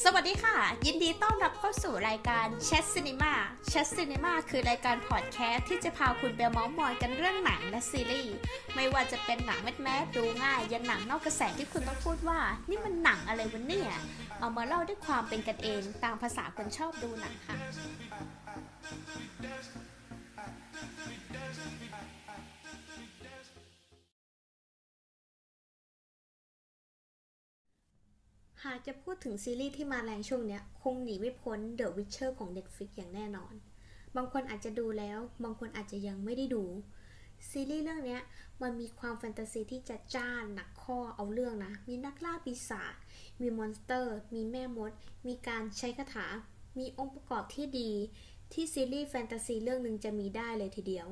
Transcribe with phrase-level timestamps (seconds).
[0.00, 3.34] สวัสดีค่ะ ยินดีต้อนรับเข้าสู่รายการ Chat Cinema
[3.70, 8.34] Chat Cinema คือรายการพอดแคสต์ที่จะพาคุณไปมาส์มอยกันเรื่องหนังและซีรีส์
[8.74, 12.38] ไม่ว่าจะเป็นหนังแมสแมสดูง่าย ยันหนังนอกกระแสที่คุณต้องพูดว่า
[12.68, 13.90] นี่มันหนังอะไรวะเนี่ย
[14.40, 17.56] เอามาเล่าด้วยความเป็นกันเองตามภาษาคนชอบดูหนังค่ะ
[28.64, 33.54] หากจะพูดถึงซีรีส์ที่มาแรงช่วงเนี้ย คงหนีไม่พ้น The Witcher ของ Netflix อย่างแน่นอน
[34.16, 36.64] บางคนอาจจะดูแล้ว บางคนอาจจะยังไม่ได้ดู
[37.50, 38.18] ซีรีส์เรื่องนี้
[38.62, 42.94] มันมีความแฟนตาซีที่จัดจ้านหนักข้อเอาเรื่องนะ มีนักล่าปีศาจ
[43.40, 44.92] มี monster มีแม่มด
[45.26, 46.26] มีการใช้คาถา
[46.78, 47.90] มีองค์ประกอบที่ดี
[48.52, 51.06] ที่ซีรีส์แฟนตาซีเรื่องหนึ่งจะมีได้เลยทีเดียว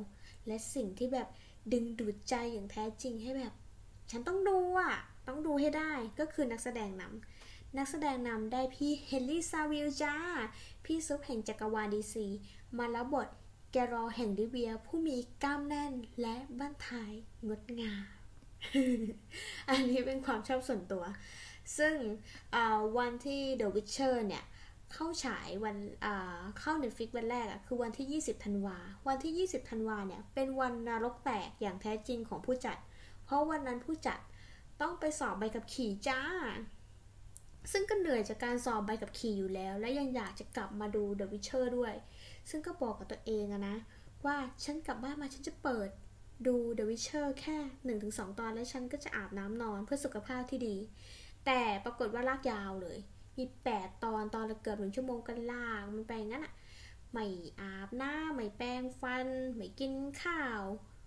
[0.46, 1.28] และสิ่งที่แบบ
[1.72, 3.54] ดึงดูดใจอย่างแท้จริงให้แบบ
[4.10, 4.94] ฉันต้องดูอะ
[5.28, 7.39] ต้องดูให้ได้ ก็คือนักแสดงนำ
[7.76, 10.14] นักแสดงนำได้พี่ Henry Cavill จ้า
[10.84, 12.26] พี่ซุปแห่งจักรวาล DC
[12.78, 13.28] มาแล้วบท
[13.72, 17.12] Geralt แห่ง Rivia ผู้มีกล้ามแน่นและบั้นท้าย
[17.46, 18.04] งดงาม
[19.68, 21.04] อันนี้เป็นความชอบส่วนตัว
[21.78, 21.94] ซึ่ง
[22.98, 24.44] วันที่ The Witcher เนี่ย
[24.92, 32.76] เข้าฉายวันอ่าเข้า Netflix วันแรกอะคือวันที่ 20ธันวา วันที่ 20ธันวาเนี่ย เป็นวันนรกแตกอย่างแท้จริงของผู้จัด
[33.24, 34.20] เพราะวันนั้นผู้จัด
[34.80, 36.20] ต้องไปสอบใบขับขี่จ้า
[37.72, 41.94] ซึ่งก็เหนื่อยจากการสอบใบขับขี่อยู่แล้ว และยังอยากจะกลับมาดู The Witcher ด้วย
[42.50, 43.76] ซึ่งก็บอกกับตัวเองอะนะ
[44.26, 45.88] ว่าฉันกลับบ้านมาฉันจะเปิด
[46.46, 47.56] ดู The Witcher แค่
[47.98, 50.76] 1-2 ตอนแล้วฉันก็จะอาบน้ำนอนเพื่อสุขภาพที่ดี
[51.46, 52.98] แต่ปรากฏว่าลากยาวเลย
[53.38, 56.54] มี 8 ตอนตอนละเกือบหนึ่งชั่วโมงกันลากมันไปงั้นอะ
[57.12, 57.26] ไม่
[57.60, 60.62] อาบน้ำไม่แปรงฟัน ไม่กินข้าว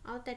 [0.06, 0.34] เอาแต่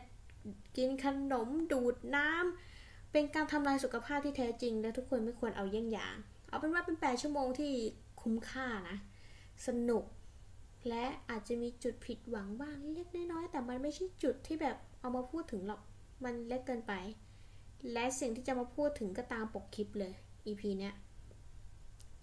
[0.76, 2.75] กินขนมดูดน้ำ
[3.18, 6.16] เป็นการทำลายสุขภาพที่แท้จริง และทุกคนไม่ควรเอาเยี่ยงอย่าง
[6.48, 7.72] เอาเป็นว่าเป็น 8 ชั่วโมงที่
[8.22, 8.96] คุ้มค่านะ
[9.66, 10.04] สนุก
[10.88, 15.80] และอาจจะมีจุดผิดหวังบ้างเล็กน้อยแต่มันไม่ใช่จุดที่แบบเอามาพูดถึงหรอก
[16.24, 16.92] มันเล็กเกินไป
[17.92, 20.12] และสิ่งที่จะมาพูดถึงก็ตามปกคลิปเลย
[20.46, 20.94] EP เนี้ย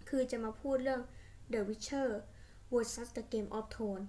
[0.10, 1.02] คือจะมาพูดเรื่อง
[1.54, 2.10] The Witcher
[2.72, 4.08] vs The Game of Thrones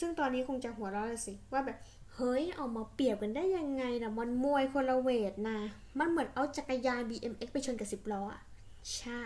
[0.00, 1.78] ซึ่งตอนนี้คงจะหัวเราะแล้วสิ ว่าแบบ
[2.22, 5.58] เฮ้ยเอามาเปรียบกันได้ยังไงนะมันมวยคนละเวทนะ
[5.98, 8.42] มันเหมือนเอาจักรยาน BMX ไปชนกับสิบล้ออะ
[8.96, 9.22] ใช่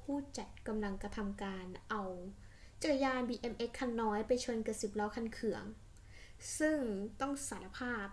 [0.00, 2.02] ผู้จัดกำลังกระทำการเอา
[2.82, 5.64] จักรยาน BMX คันน้อยไปชนกับสิบล้อคันเขือง
[6.58, 6.78] ซึ่ง
[7.20, 8.06] ต้องสารภาพ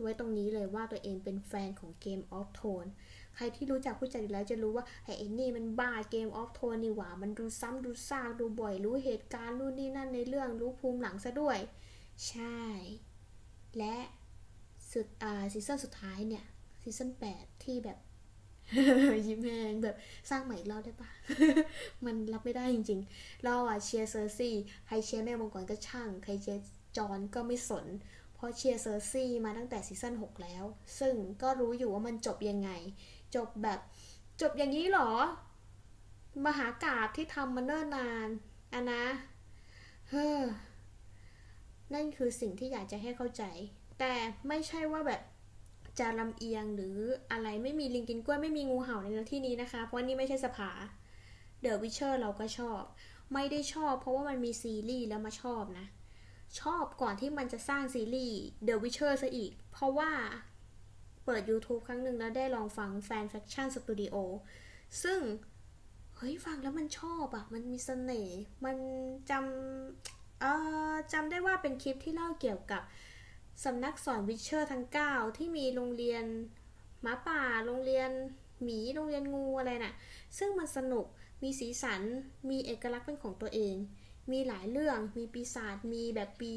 [0.00, 2.92] ไว้ตรงนี้เลยว่าตัวเองเป็นแฟนของ Game of Thrones
[3.34, 11.58] ใครที่รู้จักผู้จัดอยู่แล้วจะรู้ว่าไอ้นี่มันบ้า Game of Thrones นี่หว่า มันดูซ้ำดูซากดูบ่อย รู้เหตุการณ์นู่นนี่นั่นในเรื่องรู้ภูมิหลังซะด้วย
[12.28, 12.60] ใช่
[13.78, 13.96] และ
[14.92, 16.44] สุดอ่าซีซั่นสุดท้ายเนี่ย
[16.82, 17.98] ซีซั่นแปดที่แบบ
[19.26, 19.96] ยิ้มแหงแบบ
[20.30, 21.08] สร้างใหม่อีกรอบได้ปะ
[22.04, 24.54] มันรับไม่ได้จริงๆ เราอะเชียร์ Cersei
[24.86, 26.62] ใครเชียร์แม่มังกรก็ช่าง ใครเชียร์
[26.96, 27.86] Jon ก็ไม่สน
[28.34, 30.64] เพราะเชียร์ Cersei มาตั้งแต่ซีซั่น6แล้ว
[30.98, 32.70] ซึ่งก็รู้อยู่ว่ามันจบยังไง
[33.36, 33.80] จบแบบ
[34.40, 35.10] จบอย่างนี้หรอ
[36.46, 38.28] มหากาบที่ทำมาเนิ่นนาน
[38.72, 39.04] อะนะ
[40.10, 40.40] เฮ้อ
[41.94, 43.42] นั่นคือสิ่งที่อยากจะให้เข้าใจ
[43.98, 44.12] แต่
[44.48, 45.22] ไม่ใช่ว่าแบบ
[45.98, 46.96] จะลำเอียงหรือ
[47.32, 50.70] อะไรไม่มีลิงกินกล้วยไม่มีงูเห่าในที่นี้นะคะ เพราะนี่ไม่ใช่สภา
[51.64, 52.82] The Witcher เราก็ชอบ
[53.34, 55.86] ไม่ได้ชอบเพราะว่ามันมีซีรีส์แล้วมาชอบนะ
[56.60, 60.10] ชอบก่อนที่มันจะสร้างซีรีส์ The Witcher ซะอีก เพราะว่า
[61.24, 64.16] เปิด YouTube ครั้งหนึ่งแล้วได้ลองฟัง Fan Faction Studio
[65.02, 65.20] ซึ่ง
[66.16, 68.76] เฮ้ย ฟังแล้วมันชอบอะมันมีเสน่ห์มัน
[69.30, 70.17] จำ
[71.12, 72.82] จำได้ว่าเป็นคลิปที่เล่าเกี่ยวกับ
[73.64, 76.24] สำนักสอนวิชเชอร์ทั้ง 9 ที่มีโรงเรียน
[77.02, 78.10] หมาป่า โรงเรียน
[78.62, 79.94] หมี โรงเรียนงูอะไรน่ะ
[80.38, 81.06] ซึ่งมันสนุก
[81.42, 82.02] มีสีสัน
[82.50, 83.74] มีเอกลักษณ์เป็นของตัวเอง
[84.32, 86.52] มีหลายเรื่อง มีปีศาจ มีแบบปี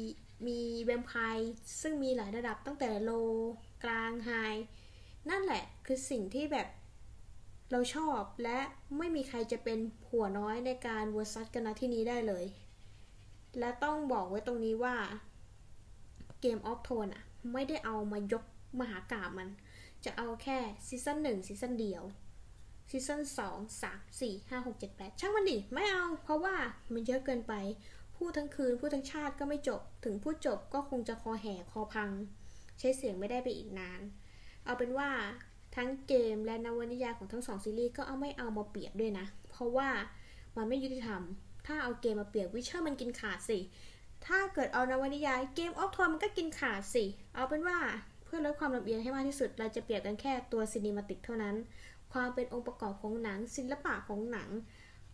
[0.46, 3.10] มีแวมไพร์ ซึ่งมีหลายระดับตั้งแต่โล
[3.84, 4.30] กลางไฮ
[5.30, 6.68] นั่นแหละคือสิ่งที่แบบ
[7.70, 8.58] เราชอบและ
[8.98, 9.78] ไม่มีใครจะเป็น
[10.08, 12.44] หัวน้อยในการวอร์ซัสกันนะที่นี้ได้เลย
[13.58, 14.96] และต้องบอกไว้ตรงนี้ว่า
[16.40, 18.44] เกมออฟโทนอะไม่ได้เอามายก
[18.80, 19.48] มหากาบมัน
[20.04, 22.02] จะเอาแค่ซีซั่นหนึ่งซีซั่นเดียว
[22.90, 26.54] ซีซั่นสองสามสี่ห้าหกเจ็ดแปดช่างมันดิ ไม่เอา เพราะว่า
[26.92, 27.54] มันเยอะเกินไป
[28.16, 32.10] พูดทั้งคืนพูดทั้งชาติก็ไม่จบ ถึงพูดจบก็คงจะคอแหกคอพัง
[32.78, 34.00] ใช้เสียงไม่ได้ไปอีกนาน
[34.64, 35.10] เอาเป็นว่า
[35.76, 39.88] ทั้งเกมและนวนิยายของทั้งสองซีรีส์ก็เอาไม่เอามาเปรียบด้วยนะ เพราะว่า
[40.56, 41.22] มันไม่ยุติธรรม
[41.66, 43.58] ถ้าเอาเกมมาเปรียบ Witcher มันกินขาดสิ
[44.26, 47.04] ถ้าเกิดเอานวนิยาย Game of Thrones มันก็กินขาดสิ
[47.34, 47.78] เอาเป็นว่า
[48.24, 51.56] เพื่อลดความลำเอียงให้มากที่สุด เราจะเปรียบกันแค่ตัวซีนิมาติกเท่านั้น
[52.12, 54.48] ความเป็นองค์ประกอบของหนังศิลปะของหนัง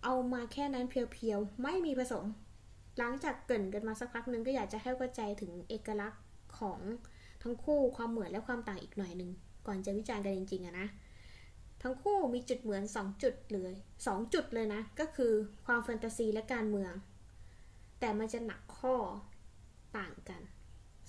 [0.04, 2.24] เอามาแค่นั้นเพียวๆ ไม่มีผสม
[2.98, 6.22] หลังจากเกินกันมาสักพักหนึ่งก็อยากจะให้เข้าใจถึงเอกลักษณ์
[6.58, 6.80] ของ
[7.42, 9.30] ทั้งคู่ความเหมือนและความต่างอีกหน่อยหนึ่ง
[9.66, 10.86] ก่อนจะวิจารณ์กันจริงๆอะนะ
[11.82, 13.72] ทั้งคู่มีจุดเหมือน 2 จุดเลย
[14.02, 15.32] 2จุดเลยนะ ก็คือ
[15.66, 16.92] ความแฟนตาซีและการเมือง
[18.00, 18.96] แต่มันจะหนักข้อ
[19.98, 20.42] ต่างกัน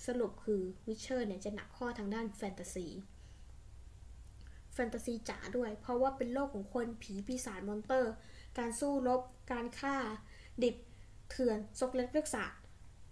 [0.06, 2.86] สรุปคือ Witcher เนี่ยจะหนักข้อทางด้านแฟนตาซี
[4.74, 8.12] แฟนตาซีจ๋าด้วย เพราะว่าเป็นโลกของคนผีปีศาจ monster
[8.58, 9.20] การสู้รบ
[9.52, 9.96] การฆ่า
[10.62, 10.76] ดิบ
[11.30, 12.60] เถื่อนซกเล็กเลือกศาสตร์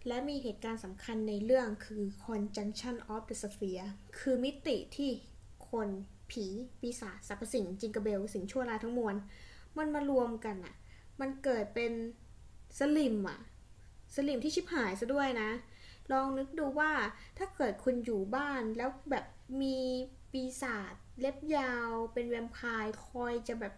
[0.09, 3.89] และมีเหตุการณ์สำคัญในเรื่องคือ Conjunction of the Sphere
[4.19, 5.11] คือมิติที่
[5.71, 5.89] คน
[6.33, 6.47] ผี
[6.81, 9.15] ปีศาจสรรพสิ่งจิงกระเบล สิ่งชั่วร้ายทั้งมวล
[9.79, 10.75] มันมารวมกันอะ
[11.21, 11.93] มันเกิดเป็น
[12.79, 13.39] สลิมอะ
[14.15, 15.51] สลิมที่ชิบหายซะด้วยนะ
[16.13, 16.93] ลองนึกดูว่า
[17.39, 19.25] ถ้าเกิดคุณอยู่บ้านแล้วแบบ
[19.63, 19.77] มี
[20.33, 23.75] ปีศาจเล็บยาว เป็นแวมไพร์คอยจะแบบ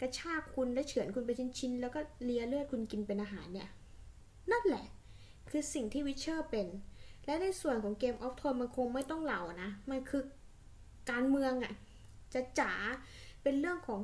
[0.00, 3.68] กระชากคุณและเฉือนคุณไปชิ้นๆ แล้วก็เลียเลือดคุณกินเป็นอาหารเนี่ย
[4.52, 4.86] นั่นแหละ
[5.50, 6.68] คือสิ่งที่วิเชอร์เป็น
[7.24, 10.22] และในส่วนของเกมออฟทนมันคงไม่ต้องเหล่านะ มันคือ
[11.10, 11.72] การเมืองอะ่ะ
[12.34, 12.72] จะจ๋า
[13.42, 14.00] เป็นเรื่องของ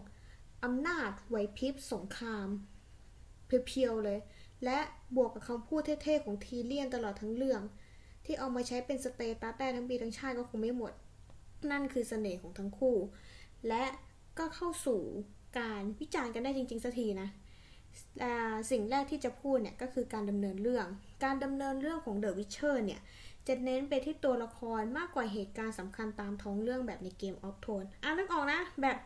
[0.64, 2.48] อำนาจไหวพริบสงคราม
[3.46, 4.18] pure ๆเลย
[4.64, 4.78] และ
[5.16, 7.62] บวกกับคำพูดเท่ๆของ Tyrion ตลอดทั้งเรื่อง
[8.24, 10.92] ที่เอามาใช้เป็น status ได้ทั้งปีทั้งชาติก็คงไม่หมด
[11.70, 12.96] นั่นคือเสน่ห์ของทั้งคู่
[13.68, 13.84] และ
[14.38, 15.00] ก็เข้าสู่
[15.58, 17.28] การวิจารณ์กันได้จริงๆสักทีนะ
[18.70, 20.86] สิ่งแรกที่จะพูดเนี่ยก็คือการดำเนินเรื่อง
[21.24, 23.00] การดำเนินเรื่องของ The Witcher เนี่ย
[23.50, 28.96] จะเน้นไปที่ตัวละครมากกว่าเหตุการณ์สำคัญตามท้องเรื่องแบบใน Game of Thrones อะนึกออกนะ แบบ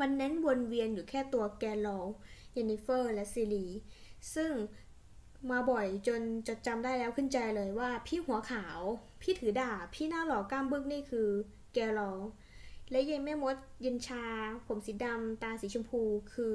[0.00, 2.06] มันเน้นวนเวียนอยู่แค่ตัว Geralt
[2.52, 3.66] Yennefer และ Ciri
[4.34, 4.52] ซึ่ง
[5.50, 8.80] มาบ่อยจนจะจำได้แล้วขึ้นใจเลยว่าพี่หัวขาว
[9.22, 11.28] พี่ถือดาบพี่หน้าหล่อกล้ามบึกนี่คือ
[11.74, 12.18] Geralt
[12.90, 14.24] และ Yen แม่มดเย็นชา
[14.66, 16.00] ผมสีดำตาสีชมพู
[16.34, 16.54] คือ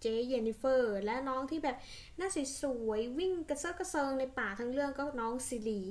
[0.00, 1.76] เจ Yennefer และน้องที่แบบ
[2.16, 2.28] หน้า
[2.60, 5.82] สวยๆวิ่งกระเซาะกระเซิงในป่าทั้งเรื่องก็น้อง Ciri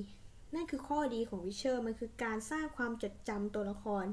[0.55, 4.05] นั่นคือข้อดีของ Witcher มันคือการสร้างความจดจำตัวละคร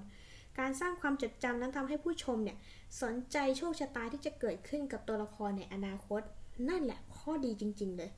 [0.59, 2.57] การสร้างความจดจำนั้นทำให้ผู้ชมเนี่ย
[3.03, 6.23] สนใจโชคชะตาที่จะเกิดขึ้นกับตัวละครในอนาคต
[6.69, 8.11] นั่นแหละข้อดีจริง ๆ เลย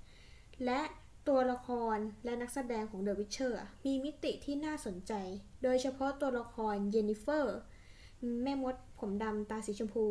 [0.65, 0.81] และ
[1.29, 5.13] ตัวละครและนักแสดงของ The Witcher มีมิติที่น่าสนใจ
[5.63, 7.59] โดยเฉพาะตัวละคร Yennefer
[8.43, 10.05] แม่มดผมดำตาสีชมพู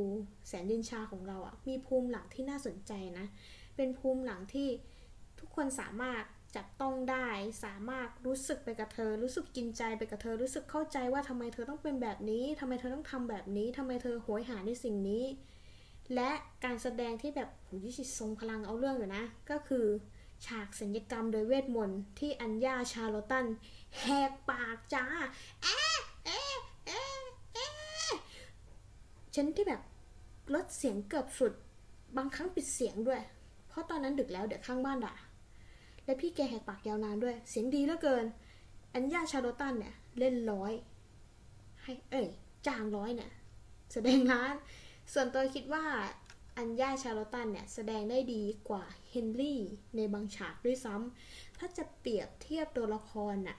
[0.47, 3.25] แสนดินชาของเราอะ่ะ มีภูมิหลังที่น่าสนใจนะ
[3.75, 4.67] เป็นภูมิหลังที่
[5.39, 6.23] ทุกคนสามารถ
[6.55, 7.27] จับต้องได้
[7.63, 15.25] สามารถรู้สึกไปกับเธอ รู้สึกกินใจไปกับเธอ รู้สึกเข้าใจว่าทำไมเธอต้องเป็นแบบนี้ทำไมเธอต้องทำแบบนี้ทำไมเธอโหยหาในสิ่งนี้
[16.15, 16.31] และ
[16.63, 19.85] การแสดงที่แบบหูยิชิทรงพลังเอาเรื่องอยู่นะ ก็คือ
[20.45, 23.45] ฉากสัญญกรรมโดยเวทมนต์ที่อัญญาชาโลตัน
[23.99, 25.05] แหกปากจ้า
[25.63, 26.55] เอ๊ะเอ๊ะ
[26.85, 27.19] เอ๊ะ
[27.53, 28.11] เอ๊ะ
[29.35, 29.81] ฉันที่แบบ
[30.53, 31.53] ลดเสียงเกือบสุด
[32.17, 33.21] บางครั้งปิดเสียงด้วย
[33.69, 35.13] เพราะตอนนั้นดึกแล้วเดี๋ยวข้างบ้านด่า
[36.09, 38.25] และพี่แกแหกปากยาวนานด้วย เสียงดีเหลือเกิน
[38.95, 40.73] อัญญาชาโรตันเนี่ย เล่นร้อย
[41.83, 42.27] ให้เอ้ย
[42.67, 43.31] จางร้อยเนี่ย
[43.93, 44.55] แสดงล้าน
[45.13, 45.85] ส่วนตัวคิดว่า
[46.57, 49.59] อัญญาชาโรตันเนี่ย แสดงได้ดีกว่าเฮนรี่
[49.95, 50.95] ในบางฉากด้วยซ้
[51.27, 53.57] ถ้าจะเปรียบเทียบตัวละครน่ะ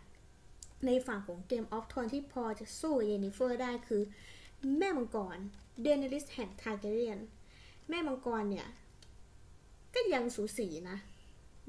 [0.86, 4.02] ในฝั่งของ Game of Thrones ที่พอจะสู้ Yennefer ได้คือ
[4.78, 5.38] แม่มังกร
[5.82, 7.18] Daenerys แห่ง Targaryen
[7.88, 8.66] แม่มังกรเนี่ย
[9.94, 10.98] ก็ยังสูสีนะ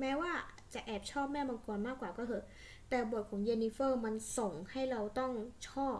[0.02, 0.34] แม้ว่า
[0.74, 2.46] จะแอบชอบแม่มังกรมากกว่าก็เถอะ
[2.90, 5.32] แต่บทของ Yennefer มันส่งให้เราต้อง
[5.70, 5.98] ชอบ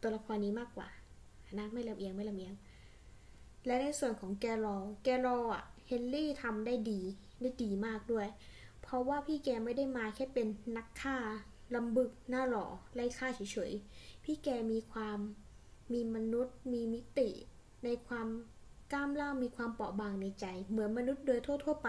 [0.00, 0.88] ตัวละครนี้มากกว่า
[1.58, 2.54] นะไม่ลำเอียงไม่ลำเอียง
[3.66, 7.00] และในส่วนของ Geralt Geralt อะเฮนรี่ทำได้ดี
[7.40, 8.26] ได้ดีมากด้วย
[8.82, 11.16] เพราะว่าพี่แกไม่ได้มาแค่เป็นนักฆ่า
[11.74, 15.18] ล่ำบึกหน้าหล่อไล่ฆ่าเฉยๆ พี่แกมีความ
[15.92, 17.28] มีมนุษย์ มีมิติ
[17.84, 18.26] ในความ
[18.92, 21.88] กล้ามล่ำมีความเปราะบางในใจ เหมือนมนุษย์โดยทั่วๆไป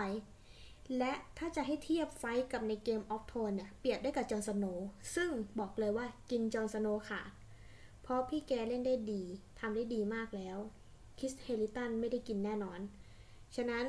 [0.98, 4.66] และถ้าจะให้เทียบ fight กับใน Game of Thrones เนี่ย เปรียบได้กับ Jon Snow
[5.16, 7.22] ซึ่งบอกเลยว่ากิน Jon Snow ค่ะ
[8.02, 9.24] เพราะพี่แกเล่นได้ดี
[9.60, 10.58] ทำได้ดีมากแล้ว
[11.20, 12.80] Kit Harington ไม่ได้กินแน่นอน
[13.56, 13.86] ฉะนั้น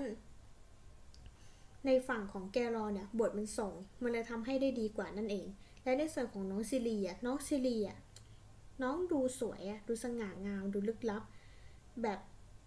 [1.87, 3.73] ในฝั่งของ Geralt เนี่ยบทมันส่ง
[4.03, 5.47] มันเลยทำให้ได้ดีกว่านั่นเอง
[5.85, 7.99] และในส่วนของน้อง Ciri อะน้อง Ciri อะ
[8.83, 11.23] น้องดูสวยอะดูสง่างามดูลึกลับ
[12.03, 12.19] แบบ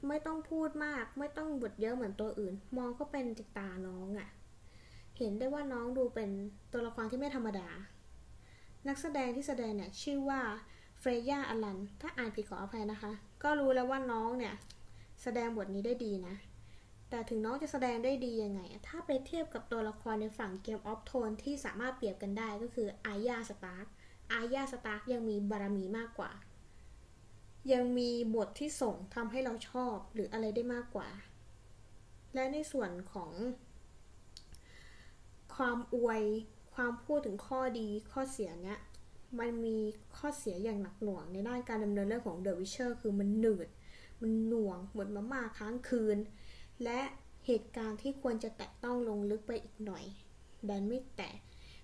[0.07, 4.29] ไม่ต้องพูดมาก ไม่ต้องบทเยอะเหมือนตัวอื่น มองก็เป็นติดตาน้องอะ่ะ
[5.17, 6.29] เห็นได้ว่าน้องดูเป็น
[6.73, 7.69] ตัวละครที่ไม่ธรรมดา
[8.87, 10.41] นักแสดงที่แสดงเนี่ยชื่อว่า
[10.99, 13.11] เฟรย่าอลัน ถ้าอ่านผิดขออภัยนะคะ
[13.43, 14.53] ก็รู้แล้วว่าน้องเนี่ย
[15.23, 16.35] แสดงบทนี้ได้ดีนะ
[17.09, 23.85] แต่ถึงน้องจะแสดงได้ดียังไง ถ้าไปเทียบกับตัวละครในฝั่งเกมออฟโทนที่สามารถเปรียบกันได้ก็คืออาญาสตาร์ก
[24.33, 26.31] อาญาสตาร์กยังมีบารมีมากกว่า
[27.73, 31.09] ยังมีบทที่ส่งทำให้เราชอบหรืออะไรได้มากกว่า
[32.33, 33.31] และในส่วนของ
[35.55, 36.23] ความอวย
[36.75, 38.79] ความพูดถึงข้อดีข้อเสียเนี้ย
[39.39, 39.77] มันมี
[40.17, 43.67] ข้อเสียอย่างหนักหน่วงในด้านการดำเนินเรื่องของ The Witcher คือมันหนืด
[44.21, 46.17] มันหน่วง เหมือนมาม่าค้างคืน
[46.83, 47.01] และ
[47.45, 50.05] เหตุการณ์ที่ควรจะแตะต้องลงลึกไปอีกหน่อย
[50.69, 51.33] ดันไม่แตะ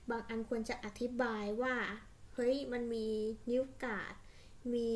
[0.09, 1.75] บางอันควรจะอธิบายว่า
[2.33, 3.07] เฮ้ย มันมี
[3.49, 4.13] นิ้วกาด
[4.73, 4.91] มี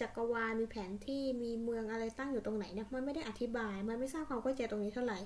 [0.00, 5.18] จักรวาลมีแผนที่มีเมืองอะไรตั้งอยู่ตรงไหนเนี่ยมันไม่ได้อธิบาย มันไม่สร้างความเข้าใจตรงนี้เท่าไหร่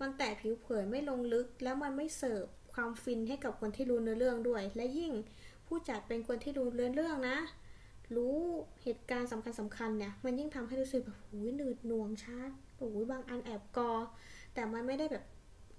[0.00, 5.12] มันแต่ผิวเผินไม่ลงลึก แล้วมันไม่เสิร์ฟความฟินให้กับคนที่รู้เนื้อเรื่องด้วย และยิ่ง
[5.66, 7.38] ผู้จัดเป็นคนที่รู้เนื้อเรื่องนะ
[8.16, 8.36] รู้
[8.82, 12.38] เหตุการณ์สำคัญสำคัญเนี่ยมันยิ่งทำให้รู้สึกแบบหูยหนืดหน่วงช้า
[12.76, 13.92] โอ้ยบางอันแอบกอ
[14.54, 15.24] แต่มันไม่ได้แบบ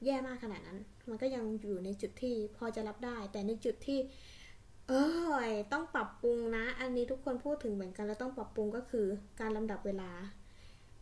[0.05, 3.99] แย่มากขนาดนั้น มันก็ยังอยู่ในจุดที่พอจะรับได้ แต่ในจุดที่
[4.88, 4.94] เอ
[5.32, 5.34] อ
[5.72, 9.08] ต้องปรับปรุงนะ อันนี้ทุกคนพูดถึงเหมือนกันแล้วต้องปรับปรุงก็คือ
[9.39, 10.12] การลำดับเวลา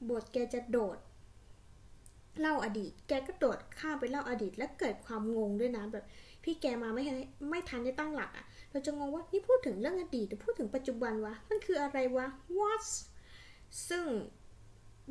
[0.10, 0.98] บทแกจะโดด
[2.40, 6.06] เล่าอดีต แกก็โดดข้ามไปเล่าอดีต แล้วเกิดความงงด้วยนะแบบ
[6.44, 7.04] พี่แกมาไม่
[7.50, 12.25] ไม่ทันได้ตั้งหลักอะ่ะ เราจะงงว่านี่พูดถึงเรื่องอดีตหรือพูดถึงปัจจุบันวะมันคืออะไรวะ
[12.58, 12.86] what
[13.90, 14.06] ซึ่ง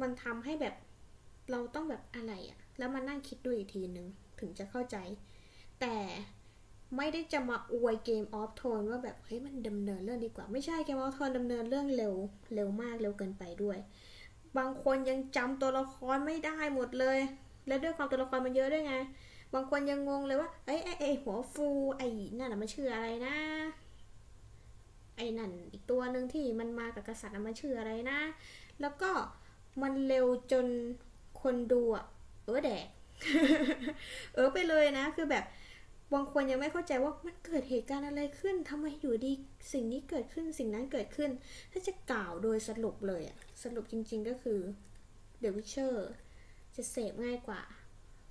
[0.00, 0.74] มันทำให้แบบ
[1.50, 4.06] เราต้องแบบอะไรอะแล้วมานั่งคิดด้วยอีกทีหนึ่ง
[4.40, 4.96] ถึงจะเข้าใจ
[5.80, 5.96] แต่
[6.96, 12.14] ไม่ได้จะมาอวยเกมออฟโทนว่าแบบเฮ้ยมันดำเนินเรื่องดีกว่า ไม่ใช่เกมออฟโทนดำเนินเรื่องเร็ว
[12.54, 13.78] เร็วมากเร็วเกินไปด้วย
[14.58, 17.18] บางคนยังจำตัวละครไม่ได้หมดเลย
[17.66, 18.94] และด้วยความตัวละครมันเยอะด้วยไง
[19.54, 22.08] บางคนยังงงเลยว่าไอ้ไอ้ไอ้หัวฟูไอ้
[22.38, 23.36] นั่นมันชื่ออะไรนะ
[25.16, 28.20] ไอ้นั่นอีกตัวหนึ่งที่มันมากับกษัตริย์มันชื่ออะไรนะ
[28.80, 29.10] แล้วก็
[29.82, 30.66] มันเร็วจน
[31.42, 32.04] คนดูอะ
[32.44, 32.86] เออแดก
[34.34, 35.44] เออไปเลยนะคือแบบ
[36.14, 39.32] บางคนยังไม่เข้าใจว่ามันเกิดเหตุการณ์อะไรขึ้นทำไมอยู่ดี
[39.72, 41.30] สิ่งนี้เกิดขึ้นสิ่งนั้นเกิดขึ้น
[41.72, 44.60] ถ้าจะกล่าวโดยสรุปเลยอะสรุปจริงๆก็คือ
[45.42, 45.94] The Witcher
[46.76, 47.60] จะเสพง่ายกว่า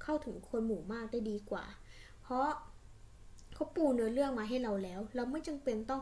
[0.04, 1.66] เข้าถึงคนหมู่มากได้ดีกว่า
[2.22, 2.48] เพราะ
[3.54, 6.02] เขาปูเนื้อเรื่องมาให้เราแล้ว เราไม่จำเป็นต้อง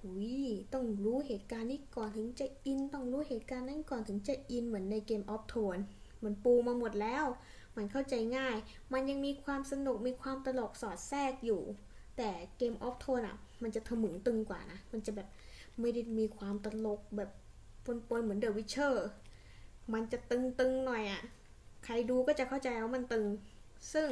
[0.00, 0.28] หุย
[0.72, 5.78] ต้องรู้เหตุการณ์นี้ก่อนถึงจะอิน ต้องรู้เหตุการณ์นั้นก่อนถึงจะอินเหมือนใน Game of Thrones
[6.24, 7.24] มันปูมาหมดแล้ว
[7.76, 8.56] มันเข้าใจง่าย
[8.92, 11.62] มันยังมีความสนุกมีความตลกสอดแทรกอยู่
[12.16, 15.28] แต่ Game of Thrones อะ มันจะถมึงทึงกว่านะ มันจะแบบ
[15.80, 17.30] ไม่ได้มีความตลกแบบ
[17.84, 19.06] ปนๆเหมือน The Witcher
[19.92, 21.22] มันจะตึงๆหน่อยอะ
[21.84, 23.26] ใครดูก็จะเข้าใจว่ามันตึง
[23.92, 24.08] ซึ่ง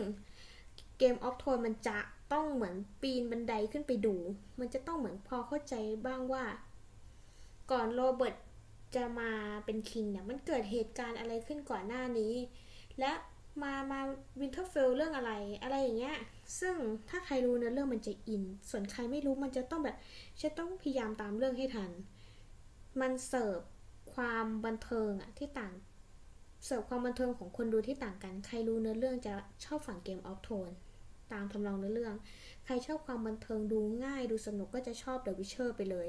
[0.98, 1.98] Game of Thrones มันจะ
[2.32, 4.14] ต้องเหมือนปีนบันไดขึ้นไปดู
[4.60, 5.74] มันจะต้องเหมือนพอเข้าใจ
[6.06, 6.44] บ้างว่า
[7.70, 8.36] ก่อนโรเบิร์ต
[8.96, 9.30] จะมา
[9.64, 12.34] เป็น king เนี่ย มันเกิดเหตุการณ์อะไรขึ้นก่อนหน้านี้
[13.00, 13.12] และ
[13.62, 14.00] มามา
[14.40, 15.32] Winterfell เรื่องอะไร
[15.62, 16.16] อะไรอย่างเงี้ย
[16.60, 16.74] ซึ่ง
[17.08, 19.96] ถ้าใครรู้เนื้อเรื่องมันจะอิน ส่วนใครไม่รู้มันจะต้องแบบ
[20.42, 21.90] จะต้องพยายามตามเรื่องให้ทัน
[23.00, 23.60] มันเสิร์ฟ
[24.14, 25.74] ความบันเทิงอะที่ต่าง
[26.64, 29.34] เสิร์ฟความบันเทิงของคนดูที่ต่างกัน ใครรู้เนื้อเรื่องจะ
[29.64, 30.70] ชอบฝั่ง Game of Thrones
[31.32, 32.14] ตามทำนองเนื้อเรื่อง
[32.64, 36.08] ใครชอบความบันเทิงดูง่ายดูสนุกก็จะชอบ The Witcher ไปเลย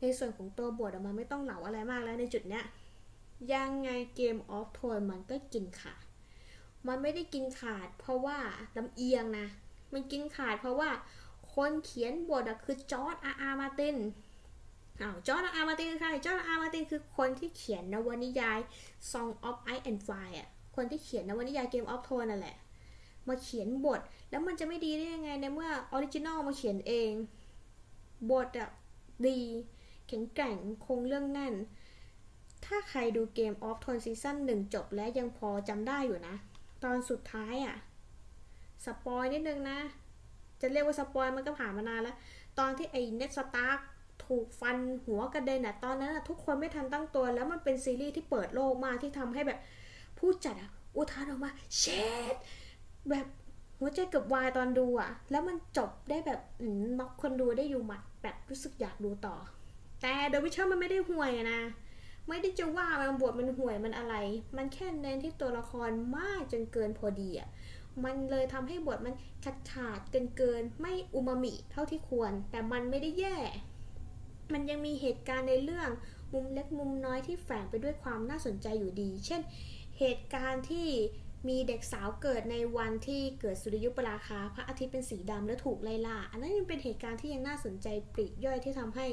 [0.00, 2.64] ในส่วนของตัวบทมันไม่ต้องเหลาอะไรมากแล้วในจุดเนี้ย
[3.54, 6.05] ยังไง Game of Thrones มันก็กินขาด
[6.88, 8.38] มันไม่ได้กินขาด เพราะว่า
[8.76, 9.46] ลำเอียงนะ
[9.92, 10.90] มันกินขาด เพราะว่า
[11.54, 13.36] คนเขียนบทอะคือ George R.
[13.36, 13.54] R.
[13.54, 13.96] Martin
[15.00, 15.64] อ้าว George R.
[15.64, 16.58] Martin คือใคร George R.
[16.58, 18.58] Martin คือคนที่เขียนนวนิยาย
[19.10, 22.56] Song of Ice and Fire อะคนที่เขียนนวนิยาย Game of Thrones นั่นแหละ
[23.28, 24.00] มาเขียนบท
[24.30, 27.12] แล้วมันจะไม่ดีได้ยังไงในเมื่อ original มาเขียนเอง
[28.30, 28.68] บทอะ
[29.26, 29.38] ดี
[30.08, 31.54] แข็งแกร่งคงเรื่องแน่น
[32.64, 36.36] ถ้าใครดู Game of Thrones season หนึ่งจบแล้วยังพอจำได้อยู่นะ
[36.84, 37.76] ตอนสุดท้ายอะ่ะ
[38.84, 39.78] spoil นิดนึงนะ
[40.60, 42.16] จะเรียกว่า spoil มันก็ผ่านมานานแล้ว
[42.58, 43.78] ตอนที่ไอ้ Ned Stark
[44.26, 49.60] ถูกฟันหัวกระเด็นอะตอนนั้นอะทุกคนไม่ทันตั้งตัว แล้วมันเป็นซีรีส์ที่เปิดโลกมากที่ทำให้แบบ
[50.18, 51.84] ผู้จัดอะอุทานออกมาเช
[52.32, 52.34] ด
[53.10, 53.26] แบบ
[53.78, 56.40] หัวใจเกือบวายตอนดูอะแล้วมันจบได้แบบ
[56.98, 59.36] น็อกคนดูได้อยู่หมัดแบบรู้สึกอยากดูต่อ
[60.02, 61.60] แต่เดอะวิชเชอร์มันไม่ได้ห่วยนะ
[62.28, 64.14] ไม่ได้จะว่ามันบทมันห่วยมันอะไร
[64.56, 67.48] มันแค่เน้นที่ตัวละครมากจนเกินพอดีอะ
[68.04, 69.14] มันเลยทำให้บทมัน
[69.44, 73.36] ขาดขาดเกินเกินไม่อุมามิเท่าที่ควร แต่มันไม่ได้แย่
[74.52, 75.88] มันยังมีเหตุการณ์ในเรื่อง
[76.32, 79.40] มุมเล็กมุมน้อยที่แฝงไปด้วยความน่าสนใจอยู่ดี เช่น
[79.98, 80.88] เหตุการณ์ที่
[81.48, 89.06] มีเด็กสาวเกิดในวันที่เกิดสุริยุปราคาพระอาทิตย์เป็นสีดำและถูกไล่ล่า อันนั้นยังเป็นเหตุการณ์ที่ยังน่าสนใจปลีกย่อยที่ทำให้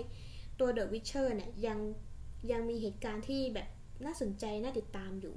[0.59, 1.79] ตัว The Witcher เนี่ยยัง
[2.51, 3.67] ยังมีเหตุการณ์ที่แบบ
[4.05, 5.35] น่าสนใจน่าติดตามอยู่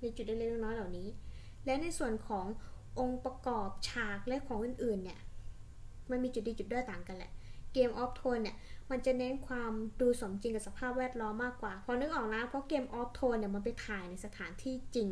[0.00, 1.08] ในจุดเล็กๆน้อยๆเหล่านี้
[1.64, 2.46] และในส่วนของ
[2.98, 5.20] องค์ประกอบฉากและของอื่นๆเนี่ย
[6.10, 7.32] มันมีจุดดีจุดด้อยต่างกันแหละ
[7.76, 8.56] Game of Thrones เนี่ย
[8.90, 15.08] มันจะเน้นความดูสมจริงกับสภาพแวดล้อมมากกว่า พอนึกออกนะเพราะ Game of Thrones เนี่ยมันไปถ่ายในสถานที่จริง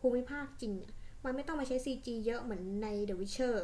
[0.00, 0.92] ภูมิภาคจริงเนี่ย
[1.24, 3.56] มันไม่ต้องมาใช้ CG เยอะเหมือนใน The Witcher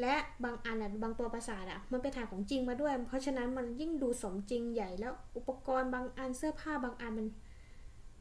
[0.00, 7.28] และบางอันอะบางตัวประสาทอะมันไปถ่ายของจริงมาด้วย เพราะฉะนั้นมันยิ่งดูสมจริงใหญ่แล้วอุปกรณ์บางอันเสื้อผ้าบางอันมัน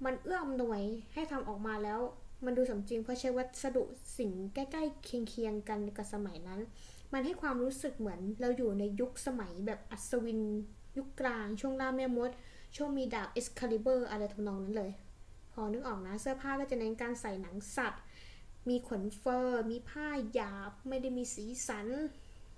[0.06, 2.00] มันเอื้ออำนวยให้ทำออกมาแล้ว
[2.46, 3.84] มันดูสมจริง เพราะใช้วัสดุ
[4.18, 6.60] สิ่งใกล้ๆเคียงๆกันกับสมัยนั้น
[7.14, 10.42] มันให้ความรู้สึกเหมือนเราอยู่ในยุคสมัยแบบอัศวิน
[10.98, 12.32] ยุคกลาง ช่วงล่าแม่มด
[12.76, 14.92] ช่วงมีดาบ Excalibur อะไรทำนองนั้นเลย
[15.52, 18.02] พอนึกออกนะเสื้อผ้าก็จะเน้นการใส่หนังสัตว์
[18.70, 21.88] มีขน fur มีผ้าหยาบ ไม่ได้มีสีสัน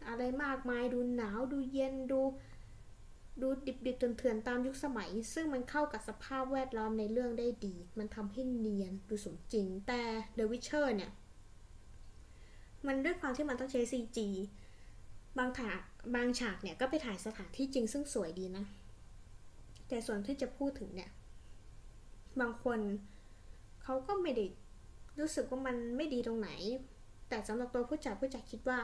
[0.07, 2.21] อะไรมากมายดูหนาวดูเย็นดู
[3.41, 10.01] ดูดิบๆเถื่อนๆตามยุคสมัย ซึ่งมันเข้ากับสภาพแวดล้อมในเรื่องได้ดี มันทำให้เนียนดูสมจริง แต่
[10.38, 11.12] The Witcher เนี่ย
[12.88, 14.17] มันด้วยความที่มันต้องใช้ CG
[15.38, 15.79] บางฉาก
[16.15, 18.65] บางฉากเนี่ยก็ไปถ่ายสถานที่จริงซึ่งสวยดีนะ
[19.88, 21.09] แต่ส่วนที่จะพูดถึงเนี่ย
[22.39, 22.79] บางคน
[23.83, 24.45] เขาก็ไม่ได้
[25.19, 26.50] รู้สึกว่ามันไม่ดีตรงไหน
[27.29, 28.79] แต่สำหรับตัวผู้จัดผู้จัดคิดว่า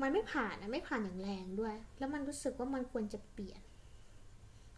[0.00, 3.60] มันไม่ผ่านนะไม่ผ่านอย่างแรงด้วย แล้วมันรู้สึกว่ามันควรจะเปลี่ยน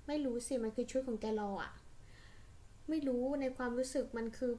[0.06, 1.72] ไม่รู้สิมันคือชุดของแกรออะ
[2.88, 4.52] ไม่รู้ในความรู้สึกมันคือ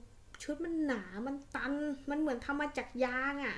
[0.44, 1.74] ชุดมันหนา มันตัน
[2.10, 3.58] มันเหมือนทำมาจากยางอะ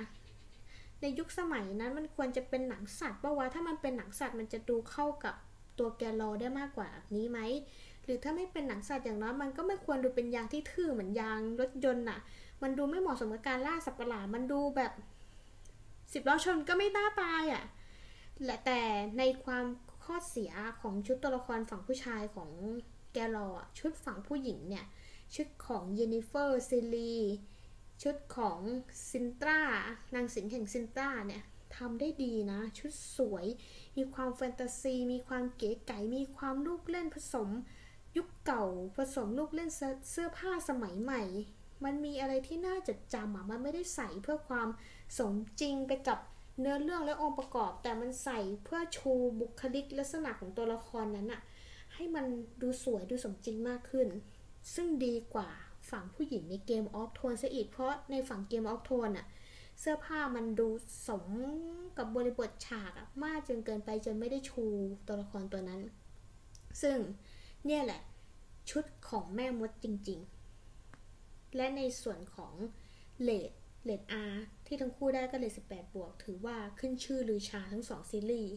[1.02, 5.36] ในยุคสมัยนั้นมันควรจะเป็นหนังสัตว์ปะวะ ถ้ามันเป็นหนังสัตว์มันจะดูเข้ากับ
[5.80, 7.40] ตัวแกรอได้มากกว่านี้ไหม
[8.04, 12.20] หรือถ้าไม่เป็นหนังสัตว์อย่างน้อยมันก็ไม่ควรดูเป็นยางที่ทื่อเหมือนยางรถยนต์อะ
[12.64, 14.92] มันดูไม่เหมาะสมกับการล่าสัตว์ประหลาดมันดูแบบ
[16.14, 17.64] สิบล้อชนก็ไม่น่าตายอะ่ะ
[18.46, 18.82] และแต่
[19.18, 19.66] ในความ
[20.04, 22.50] ข้อเสียของชุดตัวละครฝั่งผู้ชายของ
[23.14, 23.50] แกลอ
[23.80, 24.86] ชุดฝั่งผู้หญิงเนี่ย
[25.36, 27.16] ชุดของเยนิเฟอร์ซิลี
[28.04, 28.60] ชุดของ
[29.12, 29.62] ซินตรา
[30.16, 31.44] นางสิงแห่งซินตราเนี่ย
[31.76, 33.46] ทำได้ดีนะ ชุดสวย
[33.98, 37.50] มีความแฟนตาซี มีความเก๋ไก๋มีความลูกเล่นผสม
[38.18, 38.66] ยุคเก่า
[38.98, 39.70] ผสมลูกเล่น
[40.12, 41.24] เสื้อผ้าสมัยใหม่
[41.86, 44.68] มันมีอะไรที่น่าจดจำอะมันไม่ได้ใส่เพื่อความ
[45.18, 46.20] สมจริงไปกับ
[46.60, 51.42] เนื้อเรื่องและองค์ประกอบ แต่มันใส่เพื่อชูบุคลิกลักษณะของตัวละครนั้นอะ
[51.94, 52.26] ให้มัน
[52.62, 54.08] ดูสวยดูสมจริงมากขึ้น
[54.76, 55.50] ซึ่งดีกว่า
[55.90, 59.26] ฝั่งผู้หญิงในเกมออฟโทนซะอีกเพราะในฝั่งเกมออฟโทนอะ
[59.80, 60.68] เสื้อผ้ามันดู
[61.08, 61.26] สม
[61.98, 62.92] กับบริบทฉาก
[63.24, 64.64] มากจนเกินไปจนไม่ได้ชู
[65.08, 65.82] ตัวละครตัวนั้น
[66.82, 66.98] ซึ่ง
[67.66, 68.02] เนี่ยแหละ
[68.70, 70.37] ชุดของแม่มดจริง ๆ
[71.56, 72.54] และในส่วนของ
[73.24, 73.52] เลด
[73.86, 78.56] เลด R ที่ทั้งคู่ได้ก็ rate 18 บวก ถือว่าขึ้นชื่อลือชาทั้งสองซีรีส์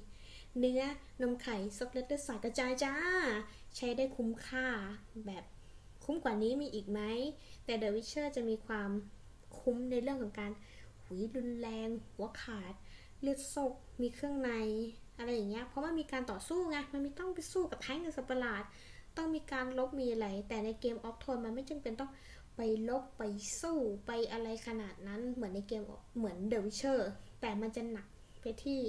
[0.59, 0.83] เนื้อ
[1.22, 2.94] นมไข่ซอกเล็บ เลือดสาดกระจายจ้า
[3.76, 4.66] ใช้ได้คุ้มค่า
[5.26, 5.44] แบบ
[6.05, 7.00] คุ้มกว่านี้มีอีกไหม
[7.64, 8.90] แต่ The Witcher จะมีความ
[9.61, 10.53] คุ้มในเรื่องของการ
[11.03, 12.74] หุยรุนแรง หัวขาด
[13.20, 13.72] เลือดซก
[14.03, 14.50] มีเครื่องใน
[15.18, 18.64] อะไรอย่างเงี้ย เพราะว่ามีการต่อสู้ไง มันมีต้องไปสู้กับแท้งกับสัตว์ปหลาด
[19.16, 22.11] ต้องมีการลบมีอะไร แต่ในเกมออฟโทนมันไม่จำเป็นต้อง
[22.57, 23.23] ไปลบไป
[23.61, 25.83] สู้ไปอะไรขนาดนั้นเหมือนในเกม
[26.17, 27.01] เหมือน The Witcher
[27.41, 28.09] แต่มันจะหนัก
[28.41, 28.81] ไปที่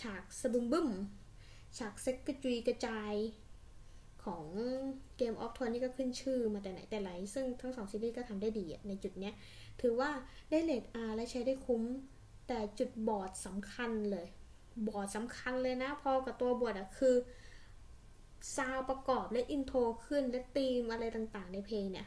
[0.00, 0.88] ฉากสบึมบึม
[1.78, 3.14] ฉากเซ็กกระจุยกระจาย
[4.24, 4.46] ของ
[5.16, 9.34] เกมออฟทอนนี่ก็ขึ้นชื่อมาแต่ไหนแต่ไร ซึ่งทั้งสองซีรีส์ก็ทำได้ดีในจุดเนี้ย
[9.80, 10.10] ถือว่า
[10.50, 11.82] ได้ rate R และใช้ได้คุ้ม
[12.48, 14.26] แต่จุดบอดสำคัญเลย
[14.88, 17.16] บอดสำคัญเลยนะ พอกับตัวบอดอะคือ
[18.56, 22.06] ซาวประกอบและ intro ขึ้นและธีมอะไรต่างๆ ในเพลงเนี่ย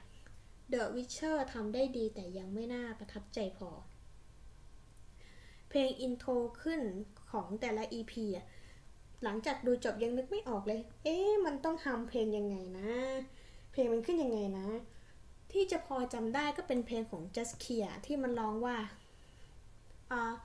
[0.74, 3.70] The Witcher ทำได้ดีแต่ยังไม่น่าประทับใจพอ
[5.70, 6.32] เพลง intro
[6.62, 6.82] ขึ้น
[7.32, 8.46] ของแต่ละ EP อะ
[9.24, 12.92] หลังจากดูจบยังนึกไม่ออกเลย เอ๊ะ มันต้องทำเพลงยังไงนะ
[13.72, 14.68] เพลงมันขึ้นยังไงนะ
[15.52, 18.78] ที่จะพอจำได้ก็เป็นเพลงของ Just k e a ที่มันร้องว่า
[20.20, 20.36] uh,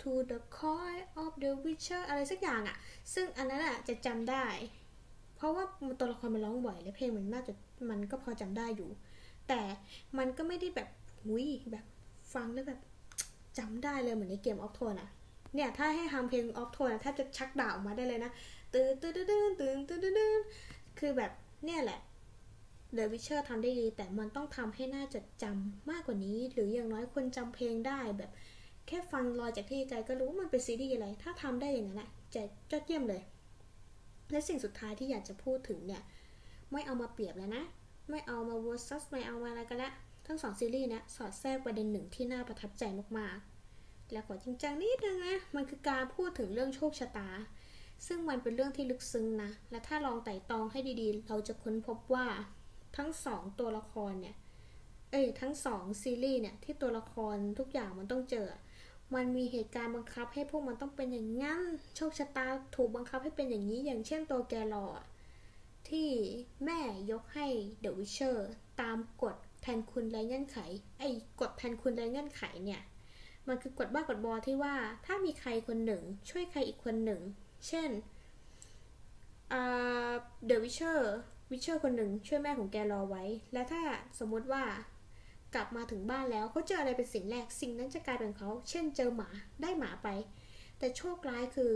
[0.00, 2.76] to the call of the witcher อะไรสักอย่างอะ่ะ
[3.14, 4.46] ซึ่งอันนั้นอะจะจำได้
[5.36, 5.64] เพราะว่า
[5.98, 7.52] ตัวละครมันร้องบ่อยและเพลงมันน่าจะ
[7.90, 8.90] มันก็พอจำได้อยู่
[9.50, 9.62] แต่
[10.18, 10.88] มันก็ไม่ได้แบบ
[11.24, 11.86] หุยแบบ
[12.34, 12.80] ฟังแล้วแบบ
[13.58, 15.10] จำได้เลยเหมือนในเกมออฟโทนอะ
[15.54, 18.32] เนี่ยถ้าให้ทำเพลงออฟโทนแทบจะชักดาวออกมาได้เลยนะ
[18.74, 20.40] ตื่นตื่นตื่นตื่นตื่นตื่น
[20.98, 21.32] คือแบบ
[21.64, 22.00] เนี่ยแหละ
[22.94, 28.30] เดอะวิเชอร์ทำได้ดี แต่มันต้องทำให้น่าจดจำมากกว่านี้ หรืออย่างน้อยคนจำเพลงได้แบบ
[28.86, 33.22] แค่ฟังลอยจากที่ไกลก็รู้ว่ามันเป็นซีรีส์อะไร ถ้าทำได้อย่างนั้นแหละจะยอดเยี่ยมเลย
[34.30, 36.02] และสิ่งสุดท้ายที่อยากจะพูดถึงเนี่ย
[36.72, 37.64] ไม่เอามาเปรียบแล้วนะ
[38.10, 39.90] ไม่เอามา versus ไม่เอามาอะไรกันละ
[40.26, 42.84] ทั้งสองซีรีส์นะสอดแทรกประเด็นหนึ่งที่น่าประทับใจ
[43.18, 47.28] มากๆ แล้วขอจริงจังนิดนึงนะมันคือการพูดถึงเรื่องโชคชะตา
[48.06, 52.26] ซึ่งมันเป็นเรื่องที่ลึกซึ้งนะ และถ้าลองไต่ตองให้ดีๆ เราจะค้นพบว่า
[52.96, 54.36] ทั้งสองตัวละครเนี่ย
[55.10, 58.48] เอ้ยทั้งสองซีรีส์เนี่ยที่ตัวละครทุกอย่างมันต้องเจอ
[59.14, 61.62] มันมีเหตุการณ์บังคับให้พวกมันต้องเป็นอย่างนั้น
[61.96, 62.46] โชคชะตา
[62.76, 65.06] ถูกบังคับให้เป็นอย่างนี้ อย่างเช่นตัวแกลออะ
[65.90, 66.10] ที่
[66.64, 67.46] แม่ยกให้
[67.80, 68.50] เดอะวิเชอร์
[68.80, 70.58] ตามกฎแทนคุณไร้เงื่อนไข
[70.98, 71.08] ไอ้
[71.40, 72.82] กฎแทนคุณไร้เงื่อนไขเนี่ย
[73.48, 74.74] มันคือกฎบ้ากฎบอที่ว่า
[75.06, 77.20] ถ้ามีใครคนหนึ่ง ช่วยใครอีกคนหนึ่ง
[77.68, 77.90] เช่น
[79.50, 79.52] The
[80.50, 83.82] Witcher Witcher คนหนึ่งช่วยแม่ของ Geralt ไว้ และถ้า
[84.18, 84.64] สมมุติว่า
[85.54, 89.28] กลับมาถึงบ้านแล้วเขาเจออะไรเป็นสิ่งแรก สิ่งนั้นจะกลายเป็นเขา เช่นเจอหมา
[89.62, 90.08] ได้หมาไป
[90.78, 91.72] แต่โชคร้ายคือ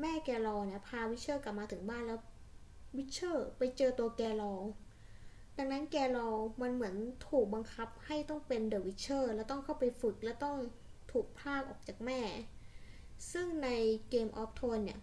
[0.00, 2.20] แม่ Geralt เนี่ยพา Witcher กลับมาถึงบ้านแล้ว
[2.98, 4.54] Witcher ไปเจอตัว Geralt
[5.56, 6.28] ดังนั้น Geralt
[6.62, 6.94] มันเหมือน
[7.28, 10.56] ถูกบังคับให้ต้องเป็น The Witcher แล้วต้องเข้าไปฝึกและต้อง
[11.12, 12.20] ถูกพรากออกจากแม่
[13.32, 13.68] ซึ่งใน
[14.10, 15.00] Game of Thrones เนี่ย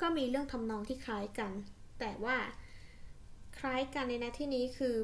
[0.00, 1.52] ก็มีเรื่องทำนองที่คล้ายกัน
[2.00, 2.36] แต่ว่า
[3.58, 4.94] คล้ายกันใน ณ ที่นี้คือ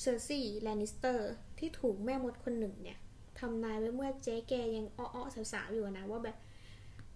[0.00, 2.98] Cersei Lannister ที่ถูกแม่มดคนหนึ่งเนี่ย
[3.38, 6.36] ทำนายไว้เมื่อเจ๊แกยังเอ๊าะๆสาวๆอยู่นะว่าแบบ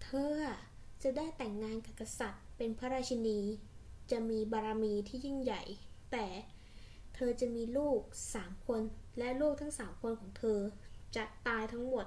[0.02, 0.34] เธอ
[1.02, 3.40] จะได้แต่งงานกับกษัตริย์ เป็นพระราชินี
[4.10, 5.62] จะมีบารมีที่ยิ่งใหญ่
[6.12, 6.26] แต่
[7.14, 8.00] เธอจะมีลูก
[8.34, 8.80] สามคน
[9.18, 10.60] และลูกทั้งสามคนของเธอ
[11.16, 12.06] จะตายทั้งหมด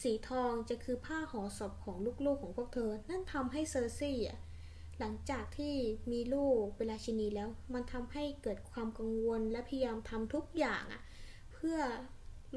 [0.00, 4.38] สีทองจะคือผ้าห่อศพของลูกๆของพวกเธอ นั่นทำให้เซอร์ซี่อะ
[4.98, 5.74] หลังจากที่
[6.12, 11.02] มีลูกเวลาชินีแล้ว มันทำให้เกิดความกังวลและพยายามทำทุกอย่างอะ
[11.52, 11.78] เพื่อ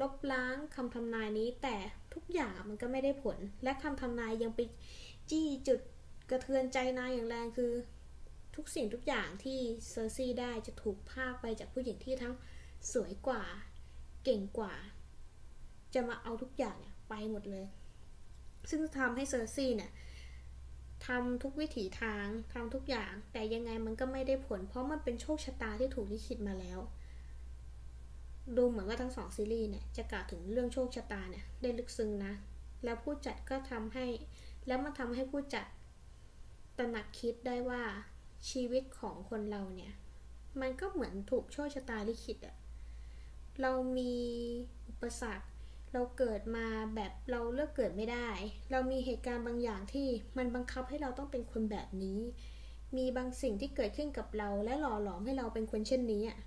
[0.00, 1.76] ลบล้างคำทำนายนี้แต่
[2.14, 4.60] ทุกอย่างมันก็ไม่ได้ผล และคำทำนายยังไป
[5.30, 5.80] จี้จุด
[6.30, 7.72] กระเทือนใจนายอย่างแรงคือ
[8.56, 9.58] ทุกสิ่งทุกอย่างที่
[9.90, 12.34] เซอร์ซี่ได้จะถูกพากไปจากผู้หญิงที่ทั้ง
[12.92, 13.42] สวยกว่า
[14.24, 14.74] เก่งกว่า
[15.94, 17.66] จะมาเอาทุกอย่างไปหมดเลย
[18.70, 19.90] ซึ่งทำให้เซอร์ซี่เนี่ย
[21.06, 26.78] ทำทุกวิถีทางทำทุกอย่าง แต่ยังไงมันก็ไม่ได้ผล เพราะมันเป็นโชคชะตาที่ถูกลิขิตมาแล้ว
[28.56, 32.32] ดูเหมือนว่าทั้งสองซีรีส์เนี่ยจะกล่าวถึงเรื่องโชคชะตาเนี่ยได้ลึกซึ้งนะ
[32.84, 34.06] แล้วผู้จัดก็ทำให้
[34.66, 35.66] แล้วมันทำให้ผู้จัด
[36.78, 37.82] ตระหนักคิดได้ว่า
[38.50, 39.92] ชีวิตของคนเราเนี่ย
[40.60, 42.56] มันก็เหมือนถูกโชคชะตาลิขิตอะ
[43.60, 44.14] เรามี
[44.88, 45.46] อุปสรรค
[45.92, 48.28] เราเกิดมาแบบเราเลือกเกิดไม่ได้
[48.70, 52.20] เรามีเหตุการณ์บางอย่างที่มันบังคับให้เราต้องเป็นคนแบบนี้
[52.96, 56.38] มีบางสิ่งที่เกิดขึ้นกับเราและหล่อหลอมให้เราเป็นคนเช่นนี้อะ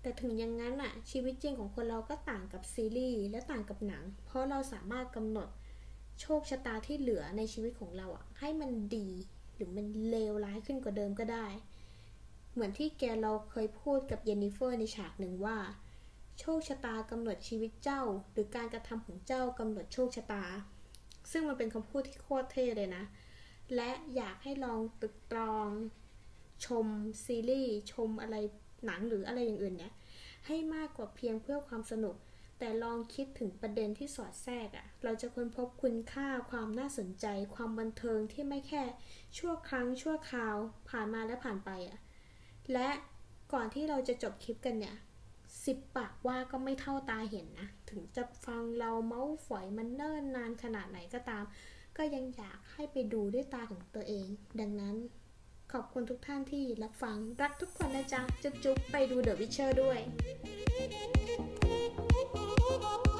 [0.00, 5.48] แต่ถึงอย่างนั้นอะชีวิตจริงของคนเราก็ต่างกับซีรีส์และต่างกับหนัง เพราะเราสามารถกำหนด
[6.20, 9.08] โชคชะตาที่เหลือในชีวิตของเราอะให้มันดี
[9.54, 11.46] หรือมันเลวร้ายขึ้นกว่าเดิมก็ได้
[12.52, 15.58] เหมือนที่แกเราเคยพูดกับเยนนิเฟอร์ในฉากหนึ่งว่า
[16.40, 20.44] โชคชะตากำหนดชีวิตเจ้า หรือการกระทำของเจ้ากำหนดโชคชะตา
[21.30, 23.04] ซึ่งมันเป็นคำพูดที่โคตรเท่เลยนะ
[23.74, 25.68] และอยากให้ลองตึกตรอง
[26.66, 26.86] ชม
[27.24, 28.36] ซีรีส์ชมอะไร
[28.86, 29.92] หนังหรืออะไรอย่างอื่นเนี่ย
[30.46, 32.16] ให้มากกว่าเพียงเพื่อความสนุก
[32.64, 38.82] แต่ลองคิดถึงประเด็นที่สอดแทรกอะ่ะ เราจะค้นพบคุณค่าความน่าสนใจ ความบันเทิงที่ไม่แค่
[39.36, 40.56] ชั่วครั้งชั่วคราว
[40.88, 41.98] ผ่านมาและผ่านไปอะ่ะ
[42.72, 42.88] และ
[43.52, 44.96] ก่อนที่เราจะจบคลิปกันเนี่ย
[45.66, 51.44] สิบปากว่าก็ไม่เท่าตาเห็นนะ ถึงจะฟังเราเมาส์ฝอยมันเนิ่นนานขนาดไหนก็ตาม
[51.96, 54.26] ก็ยังอยากให้ไปดูด้วยตาของตัวเอง
[54.60, 54.96] ดังนั้น
[55.72, 60.00] ขอบคุณทุกท่านที่รับฟัง รักทุกคนนะจ๊ะ จุ๊บๆ ไปดูเดอะวิเชอร์ด้วย
[62.80, 63.11] Whoa.